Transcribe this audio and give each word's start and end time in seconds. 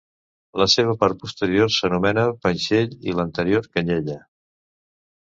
La 0.59 0.65
seva 0.75 0.93
part 1.01 1.17
posterior 1.25 1.67
s'anomena 1.75 2.23
panxell 2.45 2.95
i 3.11 3.15
l'anterior 3.19 3.67
canyella. 3.77 4.17